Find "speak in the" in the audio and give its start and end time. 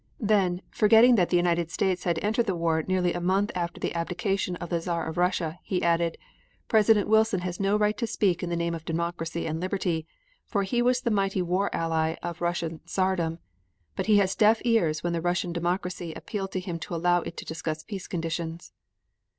8.07-8.55